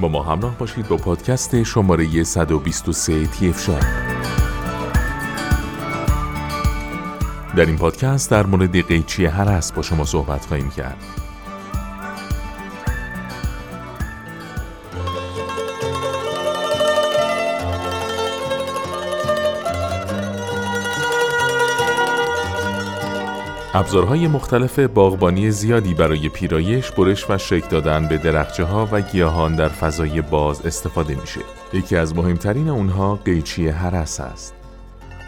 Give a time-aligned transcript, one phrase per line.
[0.00, 3.82] با ما همراه باشید با پادکست شماره 123 تیف شد
[7.56, 11.27] در این پادکست در مورد قیچی هرس با شما صحبت خواهیم کرد.
[23.74, 29.56] ابزارهای مختلف باغبانی زیادی برای پیرایش، برش و شکل دادن به درخچه ها و گیاهان
[29.56, 31.40] در فضای باز استفاده میشه.
[31.72, 34.54] یکی از مهمترین اونها قیچی هرس است.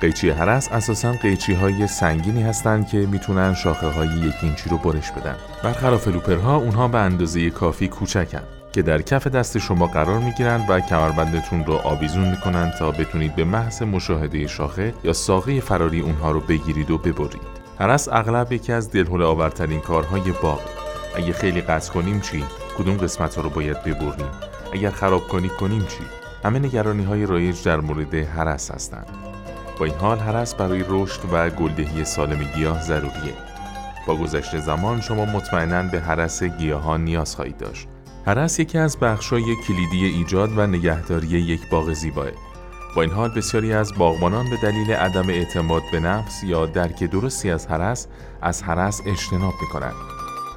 [0.00, 5.10] قیچی هرس اساساً قیچی های سنگینی هستند که می‌تونن شاخه های یک اینچی رو برش
[5.10, 5.36] بدن.
[5.64, 10.80] برخلاف لوپرها اونها به اندازه کافی کوچکن که در کف دست شما قرار می‌گیرن و
[10.80, 16.40] کمربندتون رو آویزون می‌کنن تا بتونید به محض مشاهده شاخه یا ساقه فراری اونها رو
[16.40, 17.59] بگیرید و ببرید.
[17.80, 20.60] هرس اغلب یکی از دلهوله آورترین کارهای باغ.
[21.16, 22.44] اگه خیلی قطع کنیم چی؟
[22.78, 24.28] کدوم قسمت ها رو باید ببریم؟
[24.72, 26.04] اگر خراب کنی کنیم چی؟
[26.44, 29.06] همه نگرانی های رایج در مورد هرس هستند.
[29.78, 33.34] با این حال هرس برای رشد و گلدهی سالم گیاه ضروریه.
[34.06, 37.88] با گذشت زمان شما مطمئنا به هرس گیاهان نیاز خواهید داشت.
[38.26, 42.49] هرس یکی از بخشای کلیدی ایجاد و نگهداری یک باغ زیباه.
[42.96, 47.50] با این حال بسیاری از باغبانان به دلیل عدم اعتماد به نفس یا درک درستی
[47.50, 48.06] از هرس
[48.42, 49.94] از هرس اجتناب می کنند.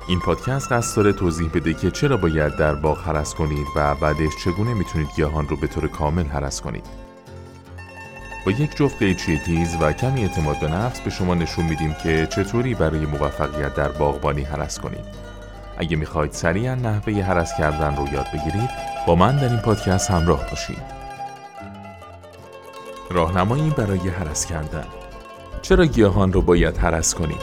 [0.08, 4.32] این پادکست قصد داره توضیح بده که چرا باید در باغ هرس کنید و بعدش
[4.46, 6.86] چگونه می‌تونید گیاهان رو به طور کامل هرس کنید.
[8.46, 12.28] با یک جفت قیچی تیز و کمی اعتماد به نفس به شما نشون میدیم که
[12.32, 15.06] چطوری برای موفقیت در باغبانی هرس کنید.
[15.78, 18.70] اگه می‌خواید سریعا نحوه هرس کردن رو یاد بگیرید
[19.08, 21.03] با من در این پادکست همراه باشید.
[23.14, 24.86] راهنمایی برای حرس کردن
[25.62, 27.38] چرا گیاهان رو باید حرس کنیم؟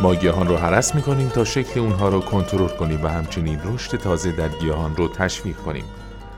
[0.00, 4.32] ما گیاهان رو حرس می‌کنیم تا شکل اونها رو کنترل کنیم و همچنین رشد تازه
[4.32, 5.84] در گیاهان رو تشویق کنیم.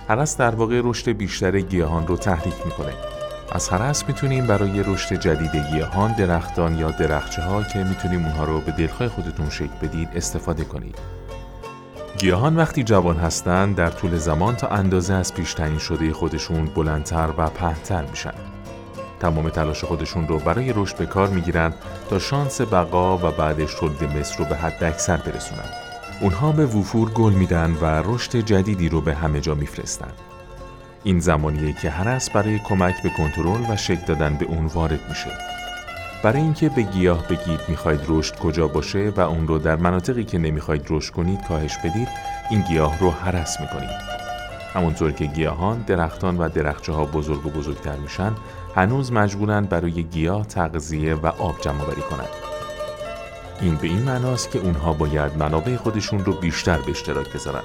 [0.08, 2.92] حرس در واقع رشد بیشتر گیاهان رو تحریک می‌کنه.
[3.52, 8.60] از حرس می‌تونیم برای رشد جدید گیاهان، درختان یا درخچه ها که می‌تونیم اونها رو
[8.60, 10.98] به دلخواه خودتون شکل بدید استفاده کنید.
[12.18, 17.28] گیاهان وقتی جوان هستند در طول زمان تا اندازه از پیش تعیین شده خودشون بلندتر
[17.38, 18.53] و پهنتر میشن.
[19.20, 21.72] تمام تلاش خودشون رو برای رشد به کار می‌گیرن
[22.10, 25.68] تا شانس بقا و بعدش تولید مصر رو به حد اکثر برسونن.
[26.20, 30.10] اونها به وفور گل میدن و رشد جدیدی رو به همه جا میفرستن.
[31.04, 35.30] این زمانیه که هرس برای کمک به کنترل و شکل دادن به اون وارد میشه.
[36.22, 40.38] برای اینکه به گیاه بگید می‌خواید رشد کجا باشه و اون رو در مناطقی که
[40.38, 42.08] نمی‌خواید رشد کنید کاهش بدید
[42.50, 44.13] این گیاه رو حرس می‌کنید
[44.74, 48.32] همونطور که گیاهان، درختان و درخچه ها بزرگ و بزرگتر میشن
[48.76, 52.28] هنوز مجبورن برای گیاه تغذیه و آب جمع آوری کنند.
[53.60, 57.62] این به این معناست که اونها باید منابع خودشون رو بیشتر به اشتراک بذارن.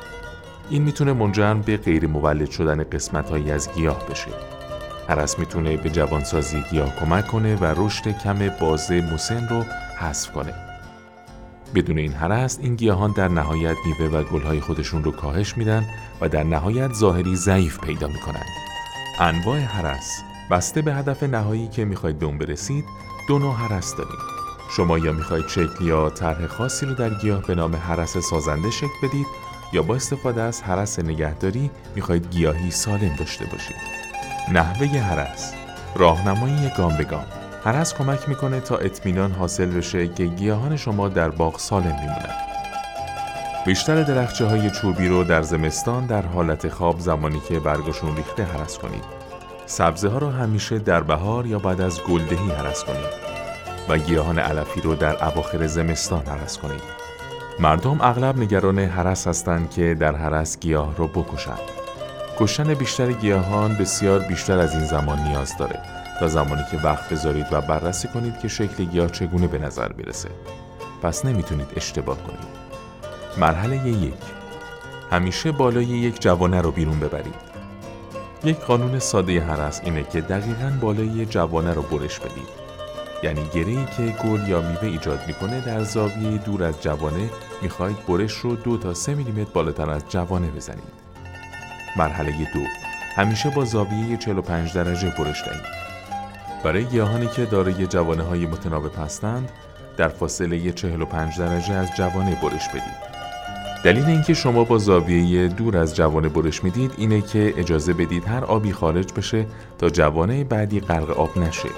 [0.70, 4.32] این می‌تونه منجر به غیر مولد شدن قسمت از گیاه بشه.
[5.08, 9.66] هرس می‌تونه به جوانسازی گیاه کمک کنه و رشد کم بازه مسن رو
[10.00, 10.69] حذف کنه.
[11.76, 15.86] بدون این هرس این گیاهان در نهایت میوه و گلهای خودشون رو کاهش میدن
[16.22, 18.44] و در نهایت ظاهری ضعیف پیدا می‌کنن.
[19.20, 20.22] انواع هرس
[20.52, 22.86] بسته به هدف نهایی که می‌خواید به اون برسید
[23.28, 24.20] دو نوع هرس داریم.
[24.76, 29.08] شما یا می‌خواید شکل یا طرح خاصی رو در گیاه به نام هرس سازنده شکل
[29.08, 29.28] بدید
[29.74, 33.76] یا با استفاده از هرس نگهداری می‌خواید گیاهی سالم داشته باشید.
[34.54, 35.54] نحوه هرس
[35.96, 37.26] راهنمایی گام به گام
[37.64, 42.36] هرس کمک می‌کنه تا اطمینان حاصل بشه که گیاهان شما در باغ سالم میمونن.
[43.66, 48.78] بیشتر درخچه های چوبی رو در زمستان در حالت خواب زمانی که برگشون ریخته هرس
[48.78, 49.04] کنید.
[49.66, 53.30] سبزه ها رو همیشه در بهار یا بعد از گلدهی هرس کنید
[53.90, 56.84] و گیاهان علفی رو در اواخر زمستان هرس کنید.
[57.60, 61.60] مردم اغلب نگران هرس هستند که در هرس گیاه رو بکشند
[62.38, 65.99] کشتن بیشتر گیاهان بسیار بیشتر از این زمان نیاز داره.
[66.20, 70.30] تا زمانی که وقت بذارید و بررسی کنید که شکل گیاه چگونه به نظر می‌رسه.
[71.02, 72.60] پس نمی‌تونید اشتباه کنید.
[73.38, 74.14] مرحله یک.
[75.12, 77.50] همیشه بالای یک جوانه رو بیرون ببرید.
[78.44, 82.60] یک قانون ساده هرس اینه که دقیقا بالای جوانه رو برش بدید.
[83.24, 87.30] یعنی گرهی که گل یا میوه ایجاد می‌کنه در زاویه دور از جوانه
[87.62, 90.94] می‌خواهید برش رو دو تا سه میلیمتر بالاتر از جوانه بزنید.
[91.98, 92.64] مرحله دو.
[93.16, 95.79] همیشه با زاویه 45 درجه برش دهید.
[96.64, 99.52] برای گیاهانی که دارای جوانه های متناوب هستند
[99.98, 103.10] در فاصله 45 درجه از جوانه برش بدید.
[103.84, 108.46] دلیل اینکه شما با زاویه دور از جوانه برش می‌دید اینه که اجازه بدید هر
[108.46, 109.46] آبی خارج بشه
[109.78, 111.70] تا جوانه بعدی غرق آب نشه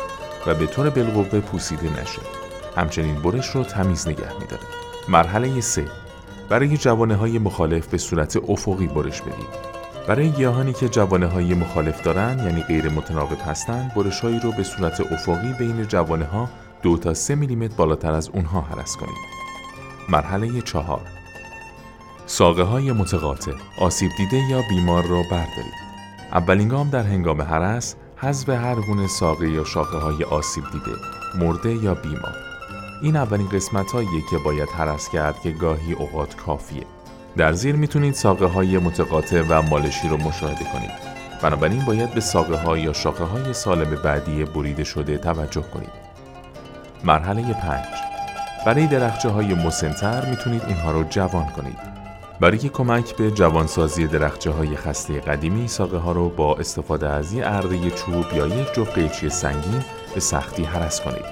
[0.48, 2.22] و به طور بالقوه پوسیده نشه.
[2.78, 4.64] همچنین برش رو تمیز نگه میداره.
[5.10, 5.86] مرحله 3
[6.50, 9.71] برای جوانه های مخالف به صورت افقی برش بدید.
[10.08, 15.02] برای گیاهانی که جوانه های مخالف دارن یعنی غیر متناوب هستند برشهایی رو به صورت
[15.12, 16.50] افقی بین جوانه ها
[16.84, 19.42] دو تا سه میلیمتر بالاتر از اونها هرس کنید.
[20.10, 21.02] مرحله چهار
[22.26, 25.82] ساقه های متقاطع آسیب دیده یا بیمار را بردارید.
[26.32, 30.98] اولین گام در هنگام هرس حذف هر گونه ساقه یا شاخه های آسیب دیده،
[31.40, 32.36] مرده یا بیمار.
[33.02, 36.86] این اولین قسمت هایی که باید هرس کرد که گاهی اوقات کافیه.
[37.38, 40.92] در زیر می‌تونید ساقه های متقاطع و مالشی رو مشاهده کنید.
[41.42, 45.92] بنابراین باید به ساقه های یا شاخه های سالم بعدی بریده شده توجه کنید.
[47.04, 47.86] مرحله 5
[48.66, 51.92] برای درخچه های مسنتر می‌تونید اینها رو جوان کنید.
[52.40, 57.48] برای کمک به جوانسازی درخچه های خسته قدیمی ساقه ها رو با استفاده از یه
[57.48, 59.84] ارده چوب یا یک جفت قیچی سنگین
[60.14, 61.26] به سختی حرس کنید.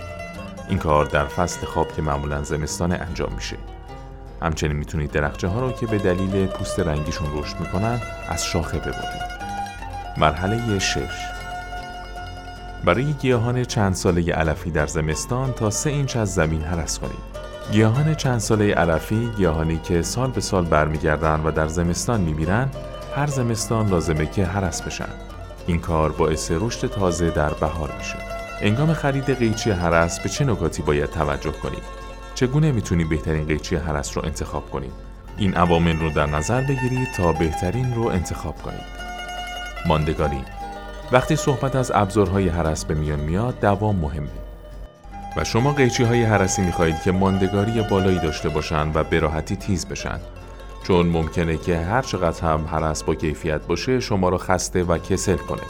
[0.70, 3.58] این کار در فصل خواب که معمولا زمستان انجام میشه.
[4.42, 9.30] همچنین می‌تونید درخچه ها رو که به دلیل پوست رنگیشون رشد می‌کنن از شاخه ببرید.
[10.18, 11.00] مرحله 6
[12.86, 17.40] برای گیاهان چند ساله علفی در زمستان تا سه اینچ از زمین هرس کنید.
[17.72, 22.70] گیاهان چند ساله علفی گیاهانی که سال به سال برمیگردن و در زمستان میمیرن
[23.16, 25.10] هر زمستان لازمه که هرس بشن
[25.68, 28.16] این کار باعث رشد تازه در بهار میشه
[28.62, 31.84] انگام خرید قیچی هرس به چه نکاتی باید توجه کنید
[32.40, 34.92] چگونه می‌تونید بهترین قیچی هرس رو انتخاب کنید
[35.38, 39.00] این عوامل رو در نظر بگیرید تا بهترین رو انتخاب کنید
[39.86, 40.44] ماندگاری.
[41.12, 44.30] وقتی صحبت از ابزارهای هرس به میان میاد دوام مهمه.
[45.38, 49.56] و شما قیچی های حرسی می خواهید که ماندگاری بالایی داشته باشند و به راحتی
[49.56, 50.20] تیز بشن.
[50.84, 55.38] چون ممکنه که هر چقدر هم حرس با کیفیت باشه شما را خسته و کسل
[55.38, 55.64] کنه.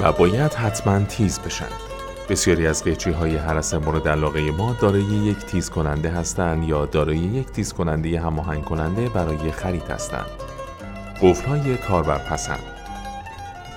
[0.00, 1.93] و باید حتما تیز بشن.
[2.28, 7.18] بسیاری از قیچی های حرس مورد علاقه ما دارای یک تیز کننده هستند یا دارای
[7.18, 10.26] یک تیز کننده هماهنگ کننده برای خرید هستند.
[11.22, 12.62] قفل های کاربر پسند.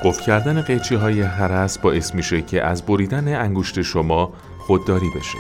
[0.04, 5.38] قفل کردن قیچی های حرس باعث میشه که از بریدن انگشت شما خودداری بشه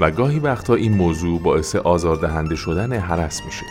[0.00, 3.66] و گاهی وقتا این موضوع باعث آزاردهنده شدن حرس میشه.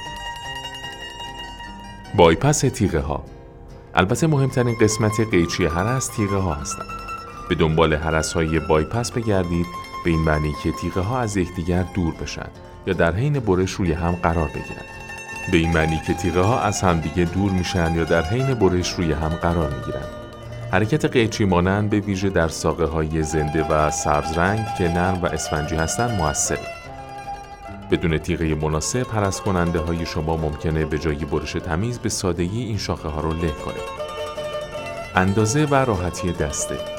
[2.15, 3.23] بایپس تیغه ها
[3.93, 7.14] البته مهمترین قسمت قیچی حرس تیغه ها هستند.
[7.49, 9.65] به دنبال حرس های بایپس بگردید
[10.05, 12.47] به این معنی که تیغه ها از یکدیگر دور بشن
[12.87, 14.85] یا در حین برش روی هم قرار بگیرند
[15.51, 19.11] به این معنی که تیغه ها از همدیگه دور میشن یا در حین برش روی
[19.11, 20.07] هم قرار می‌گیرند
[20.71, 25.25] حرکت قیچی مانند به ویژه در ساقه های زنده و سبز رنگ که نرم و
[25.25, 26.67] اسفنجی هستند موثره.
[27.91, 32.77] بدون تیغه مناسب پرست کننده های شما ممکنه به جای برش تمیز به سادگی این
[32.77, 33.75] شاخه ها رو له کنه.
[35.15, 36.94] اندازه و راحتی دسته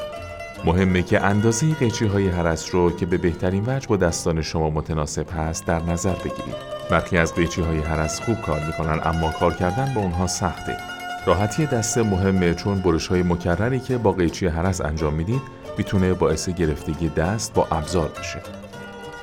[0.67, 5.25] مهمه که اندازه قیچی های هرس رو که به بهترین وجه با دستان شما متناسب
[5.37, 6.55] هست در نظر بگیرید.
[6.89, 10.77] برخی از قیچی های هرس خوب کار می‌کنن اما کار کردن با اونها سخته.
[11.25, 15.41] راحتی دسته مهمه چون برش های مکرری که با قیچی هرس انجام می‌دید
[15.77, 18.41] می‌تونه باعث گرفتگی دست با ابزار بشه.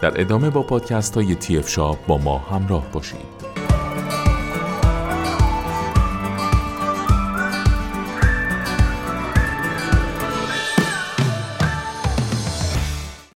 [0.02, 3.33] در ادامه با پادکست های اف با ما همراه باشید.